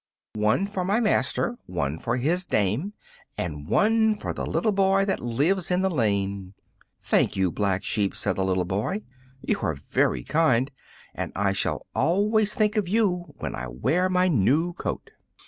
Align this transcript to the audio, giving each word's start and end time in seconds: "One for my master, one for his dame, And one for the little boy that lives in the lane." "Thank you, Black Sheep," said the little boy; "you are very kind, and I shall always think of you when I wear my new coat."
"One 0.33 0.65
for 0.65 0.83
my 0.83 0.99
master, 0.99 1.59
one 1.67 1.99
for 1.99 2.17
his 2.17 2.43
dame, 2.43 2.93
And 3.37 3.67
one 3.67 4.15
for 4.15 4.33
the 4.33 4.47
little 4.47 4.71
boy 4.71 5.05
that 5.05 5.19
lives 5.19 5.69
in 5.69 5.83
the 5.83 5.91
lane." 5.91 6.55
"Thank 7.03 7.35
you, 7.35 7.51
Black 7.51 7.83
Sheep," 7.83 8.15
said 8.15 8.37
the 8.37 8.43
little 8.43 8.65
boy; 8.65 9.03
"you 9.43 9.59
are 9.61 9.75
very 9.75 10.23
kind, 10.23 10.71
and 11.13 11.31
I 11.35 11.51
shall 11.53 11.85
always 11.93 12.55
think 12.55 12.75
of 12.77 12.87
you 12.89 13.35
when 13.37 13.53
I 13.53 13.67
wear 13.67 14.09
my 14.09 14.27
new 14.27 14.73
coat." 14.73 15.11